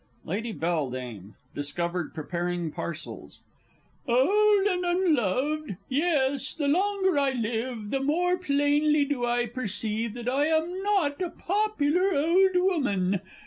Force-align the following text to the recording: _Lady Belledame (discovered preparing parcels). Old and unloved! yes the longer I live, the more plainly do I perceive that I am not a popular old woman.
_Lady 0.27 0.51
Belledame 0.51 1.35
(discovered 1.53 2.11
preparing 2.15 2.71
parcels). 2.71 3.41
Old 4.07 4.65
and 4.65 4.83
unloved! 4.83 5.75
yes 5.89 6.55
the 6.55 6.67
longer 6.67 7.19
I 7.19 7.33
live, 7.33 7.91
the 7.91 7.99
more 7.99 8.35
plainly 8.39 9.05
do 9.05 9.27
I 9.27 9.45
perceive 9.45 10.15
that 10.15 10.27
I 10.27 10.47
am 10.47 10.81
not 10.81 11.21
a 11.21 11.29
popular 11.29 12.15
old 12.17 12.55
woman. 12.55 13.21